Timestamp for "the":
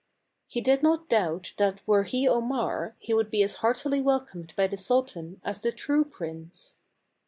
4.65-4.75, 5.61-5.71